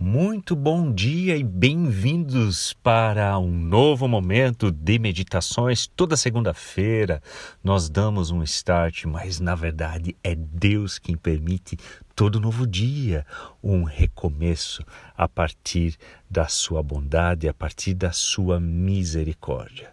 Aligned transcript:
Muito 0.00 0.54
bom 0.54 0.92
dia 0.92 1.36
e 1.36 1.42
bem-vindos 1.42 2.72
para 2.72 3.36
um 3.36 3.50
novo 3.50 4.06
momento 4.06 4.70
de 4.70 4.96
meditações. 4.96 5.88
Toda 5.88 6.16
segunda-feira 6.16 7.20
nós 7.64 7.90
damos 7.90 8.30
um 8.30 8.40
start, 8.44 9.06
mas 9.06 9.40
na 9.40 9.56
verdade 9.56 10.14
é 10.22 10.36
Deus 10.36 11.00
quem 11.00 11.16
permite 11.16 11.76
todo 12.14 12.38
novo 12.38 12.64
dia 12.64 13.26
um 13.60 13.82
recomeço 13.82 14.84
a 15.16 15.26
partir 15.26 15.96
da 16.30 16.46
sua 16.46 16.80
bondade, 16.80 17.48
a 17.48 17.52
partir 17.52 17.92
da 17.92 18.12
sua 18.12 18.60
misericórdia. 18.60 19.92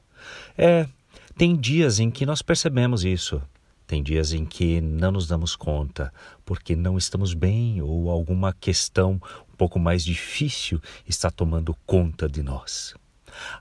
É, 0.55 0.87
tem 1.35 1.55
dias 1.55 1.99
em 1.99 2.11
que 2.11 2.27
nós 2.27 2.43
percebemos 2.43 3.03
isso. 3.03 3.41
Tem 3.87 4.01
dias 4.01 4.33
em 4.33 4.45
que 4.45 4.81
não 4.81 5.11
nos 5.11 5.27
damos 5.27 5.55
conta 5.55 6.11
porque 6.43 6.75
não 6.75 6.97
estamos 6.97 7.33
bem 7.33 7.81
ou 7.81 8.09
alguma 8.09 8.51
questão 8.51 9.21
um 9.51 9.55
pouco 9.55 9.79
mais 9.79 10.03
difícil 10.03 10.81
está 11.07 11.29
tomando 11.29 11.75
conta 11.85 12.27
de 12.27 12.41
nós. 12.41 12.95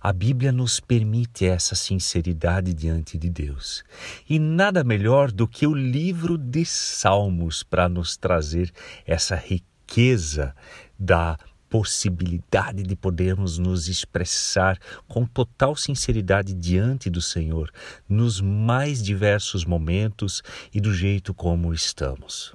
A 0.01 0.13
Bíblia 0.13 0.53
nos 0.53 0.81
permite 0.81 1.45
essa 1.45 1.75
sinceridade 1.75 2.73
diante 2.73 3.19
de 3.19 3.29
Deus. 3.29 3.85
E 4.29 4.39
nada 4.39 4.85
melhor 4.85 5.33
do 5.33 5.49
que 5.49 5.67
o 5.67 5.75
livro 5.75 6.39
de 6.39 6.65
Salmos 6.65 7.63
para 7.63 7.89
nos 7.89 8.17
trazer 8.17 8.73
essa 9.05 9.35
riqueza 9.35 10.55
da 10.99 11.37
possibilidade 11.75 12.85
de 12.85 12.95
podermos 12.95 13.59
nos 13.59 13.89
expressar 13.89 14.79
com 15.09 15.27
total 15.27 15.75
sinceridade 15.75 16.55
diante 16.55 17.11
do 17.11 17.21
Senhor 17.21 17.69
nos 18.09 18.41
mais 18.41 19.03
diversos 19.03 19.65
momentos 19.65 20.41
e 20.73 20.81
do 20.81 20.95
jeito 20.95 21.35
como 21.35 21.75
estamos. 21.75 22.55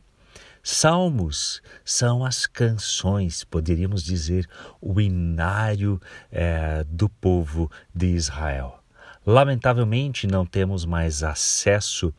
Salmos 0.63 1.61
são 1.83 2.23
as 2.23 2.47
canções, 2.47 3.43
poderíamos 3.43 4.03
dizer, 4.03 4.47
o 4.79 5.01
inário 5.01 5.99
é, 6.31 6.85
do 6.85 7.09
povo 7.09 7.69
de 7.93 8.07
Israel. 8.07 8.81
Lamentavelmente, 9.25 10.27
não 10.27 10.45
temos 10.45 10.85
mais 10.85 11.23
acesso 11.23 12.13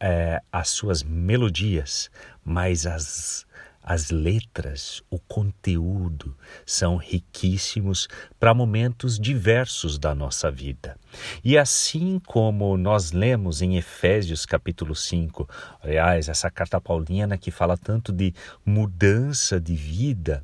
é, 0.00 0.40
às 0.50 0.70
suas 0.70 1.02
melodias, 1.02 2.10
mas 2.42 2.86
as 2.86 3.44
as 3.82 4.10
letras, 4.10 5.02
o 5.10 5.18
conteúdo 5.18 6.36
são 6.66 6.96
riquíssimos 6.96 8.08
para 8.38 8.54
momentos 8.54 9.18
diversos 9.18 9.98
da 9.98 10.14
nossa 10.14 10.50
vida. 10.50 10.96
E 11.42 11.56
assim 11.56 12.20
como 12.26 12.76
nós 12.76 13.12
lemos 13.12 13.62
em 13.62 13.76
Efésios 13.76 14.44
capítulo 14.44 14.94
5, 14.94 15.48
aliás, 15.82 16.28
essa 16.28 16.50
carta 16.50 16.80
paulina 16.80 17.38
que 17.38 17.50
fala 17.50 17.76
tanto 17.76 18.12
de 18.12 18.34
mudança 18.64 19.58
de 19.58 19.74
vida, 19.74 20.42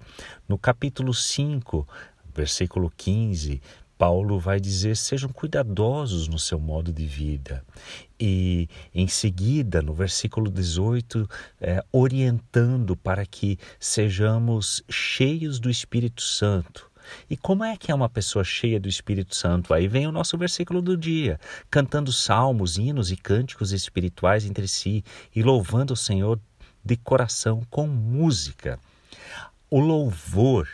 no 0.49 0.57
capítulo 0.57 1.13
5, 1.13 1.87
versículo 2.35 2.91
15, 2.97 3.61
Paulo 3.99 4.39
vai 4.39 4.61
dizer: 4.61 4.97
sejam 4.97 5.31
cuidadosos 5.31 6.29
no 6.29 6.39
seu 6.39 6.59
modo 6.59 6.93
de 6.93 7.07
vida. 7.07 7.65
E 8.19 8.69
em 8.95 9.09
seguida, 9.09 9.83
no 9.83 9.93
versículo 9.93 10.51
18, 10.51 11.29
é, 11.61 11.85
orientando 11.93 12.97
para 12.97 13.25
que 13.25 13.59
sejamos 13.79 14.83
cheios 14.89 15.59
do 15.59 15.71
Espírito 15.71 16.23
Santo. 16.23 16.91
E 17.31 17.37
como 17.37 17.65
é 17.65 17.77
que 17.77 17.93
é 17.93 17.95
uma 17.95 18.09
pessoa 18.09 18.45
cheia 18.45 18.81
do 18.81 18.89
Espírito 18.89 19.35
Santo? 19.35 19.73
Aí 19.73 19.87
vem 19.87 20.07
o 20.07 20.13
nosso 20.13 20.37
versículo 20.37 20.83
do 20.83 20.97
dia, 20.97 21.39
cantando 21.71 22.13
salmos, 22.13 22.79
hinos 22.79 23.11
e 23.11 23.17
cânticos 23.17 23.73
espirituais 23.73 24.45
entre 24.45 24.67
si 24.67 25.05
e 25.35 25.43
louvando 25.43 25.95
o 25.95 25.97
Senhor 25.97 26.41
de 26.85 26.97
coração 26.97 27.63
com 27.71 27.87
música. 27.87 28.79
O 29.71 29.81
louvor 29.81 30.69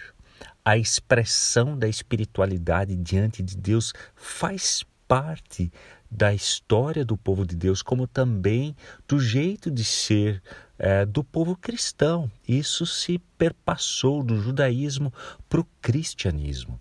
a 0.65 0.77
expressão 0.77 1.77
da 1.77 1.89
espiritualidade 1.89 2.95
diante 2.97 3.43
de 3.43 3.57
Deus 3.57 3.93
faz 4.15 4.85
parte 5.09 5.73
da 6.11 6.33
história 6.33 7.05
do 7.05 7.17
povo 7.17 7.45
de 7.45 7.57
Deus, 7.57 7.83
como 7.83 8.07
também 8.07 8.77
do 9.09 9.19
jeito 9.19 9.70
de 9.70 9.85
ser 9.85 10.42
é, 10.79 11.05
do 11.05 11.25
povo 11.25 11.57
cristão. 11.57 12.31
Isso 12.47 12.86
se 12.86 13.19
perpassou 13.36 14.23
do 14.23 14.41
judaísmo 14.41 15.13
para 15.48 15.61
o 15.61 15.67
cristianismo. 15.81 16.79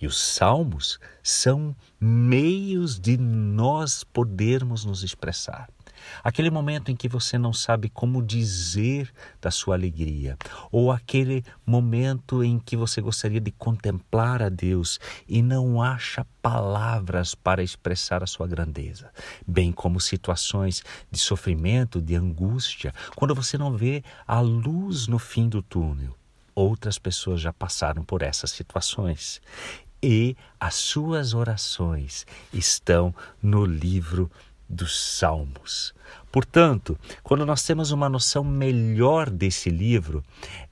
E 0.00 0.06
os 0.06 0.16
salmos 0.16 0.98
são 1.22 1.74
meios 2.00 2.98
de 2.98 3.16
nós 3.16 4.04
podermos 4.04 4.84
nos 4.84 5.02
expressar. 5.02 5.68
Aquele 6.22 6.50
momento 6.50 6.90
em 6.90 6.96
que 6.96 7.08
você 7.08 7.38
não 7.38 7.52
sabe 7.52 7.88
como 7.88 8.22
dizer 8.22 9.12
da 9.40 9.50
sua 9.50 9.74
alegria, 9.74 10.36
ou 10.70 10.90
aquele 10.90 11.44
momento 11.64 12.42
em 12.42 12.58
que 12.58 12.76
você 12.76 13.00
gostaria 13.00 13.40
de 13.40 13.50
contemplar 13.50 14.42
a 14.42 14.48
Deus 14.48 14.98
e 15.28 15.42
não 15.42 15.82
acha 15.82 16.26
palavras 16.42 17.34
para 17.34 17.62
expressar 17.62 18.22
a 18.22 18.26
sua 18.26 18.46
grandeza, 18.46 19.10
bem 19.46 19.72
como 19.72 20.00
situações 20.00 20.82
de 21.10 21.18
sofrimento, 21.18 22.00
de 22.00 22.14
angústia, 22.14 22.94
quando 23.14 23.34
você 23.34 23.58
não 23.58 23.76
vê 23.76 24.02
a 24.26 24.40
luz 24.40 25.06
no 25.06 25.18
fim 25.18 25.48
do 25.48 25.62
túnel. 25.62 26.16
Outras 26.54 26.98
pessoas 26.98 27.40
já 27.40 27.52
passaram 27.52 28.04
por 28.04 28.22
essas 28.22 28.50
situações 28.50 29.40
e 30.02 30.36
as 30.60 30.74
suas 30.74 31.34
orações 31.34 32.26
estão 32.52 33.14
no 33.42 33.64
livro 33.64 34.30
dos 34.68 35.16
Salmos. 35.18 35.94
Portanto, 36.30 36.98
quando 37.22 37.46
nós 37.46 37.62
temos 37.62 37.90
uma 37.90 38.08
noção 38.08 38.44
melhor 38.44 39.30
desse 39.30 39.70
livro, 39.70 40.22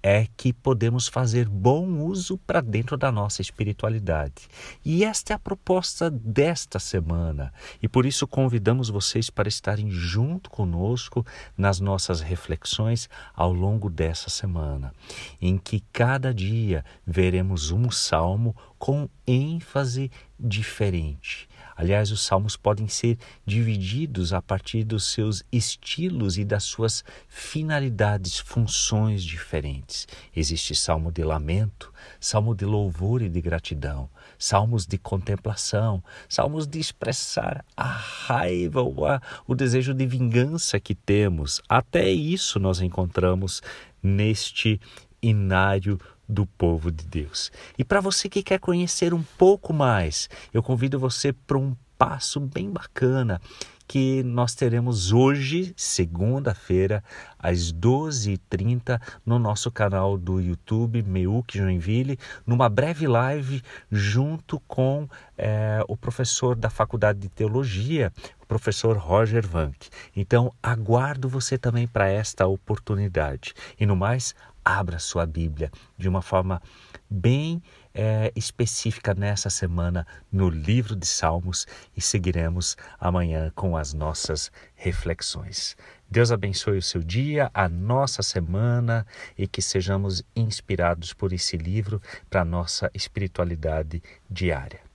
é 0.03 0.27
que 0.37 0.53
podemos 0.53 1.09
fazer 1.09 1.49
bom 1.49 2.01
uso 2.05 2.37
para 2.39 2.61
dentro 2.61 2.97
da 2.97 3.11
nossa 3.11 3.41
espiritualidade. 3.41 4.49
E 4.85 5.03
esta 5.03 5.33
é 5.33 5.37
a 5.37 5.39
proposta 5.39 6.11
desta 6.11 6.79
semana. 6.79 7.53
E 7.83 7.89
por 7.89 8.05
isso 8.05 8.27
convidamos 8.27 8.91
vocês 8.91 9.31
para 9.31 9.49
estarem 9.49 9.91
junto 9.91 10.51
conosco 10.51 11.25
nas 11.57 11.81
nossas 11.81 12.21
reflexões 12.21 13.09
ao 13.35 13.53
longo 13.53 13.89
dessa 13.89 14.29
semana, 14.29 14.93
em 15.41 15.57
que 15.57 15.83
cada 15.93 16.35
dia 16.35 16.85
veremos 17.07 17.71
um 17.71 17.91
salmo 17.91 18.55
com 18.79 19.09
ênfase 19.27 20.11
diferente 20.39 21.49
Aliás, 21.77 22.11
os 22.11 22.23
salmos 22.23 22.57
podem 22.57 22.89
ser 22.89 23.19
divididos 23.45 24.33
a 24.33 24.41
partir 24.41 24.83
dos 24.83 25.13
seus 25.13 25.45
estilos 25.53 26.39
e 26.39 26.45
das 26.45 26.65
suas 26.65 27.05
finalidades, 27.29 28.39
funções 28.39 29.23
diferentes. 29.23 30.09
Existe 30.35 30.75
salmo 30.75 31.13
de 31.13 31.23
lamento, 31.23 31.93
salmo 32.19 32.55
de 32.55 32.65
louvor 32.65 33.21
e 33.21 33.29
de 33.29 33.41
gratidão, 33.43 34.09
salmos 34.39 34.87
de 34.87 34.97
contemplação, 34.97 36.03
salmos 36.29 36.67
de 36.67 36.79
expressar 36.79 37.63
a 37.77 37.85
raiva 37.85 38.81
ou 38.81 39.05
a, 39.05 39.21
o 39.47 39.55
desejo 39.55 39.93
de 39.93 40.07
vingança 40.07 40.81
que 40.81 40.95
temos. 40.95 41.61
Até 41.69 42.11
isso 42.11 42.59
nós 42.59 42.81
encontramos 42.81 43.63
neste 44.03 44.81
inário 45.21 45.99
do 46.29 46.47
povo 46.47 46.91
de 46.91 47.07
Deus. 47.07 47.51
E 47.79 47.85
para 47.85 48.01
você 48.01 48.29
que 48.29 48.43
quer 48.43 48.59
conhecer 48.59 49.15
um 49.15 49.23
pouco 49.39 49.73
mais, 49.73 50.29
eu 50.53 50.63
convido 50.63 50.99
você 50.99 51.33
para 51.33 51.59
um 51.59 51.75
passo 51.99 52.41
bem 52.41 52.71
bacana 52.71 53.41
que 53.87 54.23
nós 54.25 54.55
teremos 54.55 55.13
hoje, 55.13 55.73
segunda-feira, 55.77 57.05
às 57.39 57.73
12h30, 57.73 59.01
no 59.25 59.39
nosso 59.39 59.71
canal 59.71 60.19
do 60.19 60.41
YouTube, 60.41 61.03
Meuc 61.03 61.57
Joinville, 61.57 62.19
numa 62.45 62.69
breve 62.69 63.07
live 63.07 63.63
junto 63.91 64.59
com 64.61 65.09
é, 65.39 65.85
o 65.87 65.97
professor 65.97 66.57
da 66.57 66.69
Faculdade 66.69 67.21
de 67.21 67.29
Teologia, 67.29 68.13
o 68.43 68.47
professor 68.47 68.97
Roger 68.97 69.47
Vanck. 69.47 69.89
Então, 70.17 70.53
aguardo 70.63 71.29
você 71.29 71.57
também 71.57 71.87
para 71.87 72.09
esta 72.09 72.47
oportunidade. 72.47 73.55
E 73.79 73.87
no 73.87 73.95
mais, 73.95 74.35
abra 74.67 74.99
sua 74.99 75.25
Bíblia 75.25 75.71
de 75.97 76.09
uma 76.09 76.21
forma 76.21 76.61
bem 77.09 77.63
é, 77.95 78.33
específica 78.35 79.15
nessa 79.15 79.49
semana 79.49 80.05
no 80.31 80.51
livro 80.51 80.97
de 80.97 81.07
Salmos 81.07 81.69
e 81.97 82.01
seguiremos 82.01 82.77
amanhã 82.99 83.53
com 83.55 83.77
as 83.77 83.95
nossas 83.95 84.51
reflexões. 84.75 85.77
Deus 86.11 86.33
abençoe 86.33 86.79
o 86.79 86.83
seu 86.83 87.01
dia, 87.01 87.49
a 87.55 87.69
nossa 87.69 88.25
semana 88.25 89.07
e 89.39 89.47
que 89.47 89.63
sejamos 89.63 90.25
inspirados 90.35 91.13
por 91.13 91.33
esse 91.33 91.57
livro 91.57 92.03
para 92.29 92.41
a 92.41 92.45
nossa 92.45 92.91
espiritualidade 92.93 94.03
diária. 94.29 94.86